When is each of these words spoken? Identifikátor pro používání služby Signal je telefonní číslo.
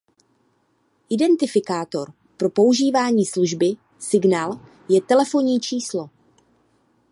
Identifikátor 1.09 2.13
pro 2.37 2.49
používání 2.49 3.25
služby 3.25 3.71
Signal 3.99 4.59
je 4.89 5.01
telefonní 5.01 5.59
číslo. 5.59 6.09